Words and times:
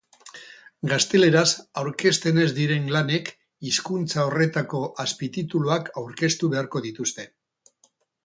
Gazteleraz 0.91 1.49
aurkezten 1.81 2.39
ez 2.43 2.47
diren 2.59 2.87
lanek 2.95 3.29
hizkuntza 3.71 4.25
horretako 4.31 4.81
azpitituluak 5.05 5.93
aurkeztu 6.03 6.53
beharko 6.55 6.83
dituzte. 6.87 7.27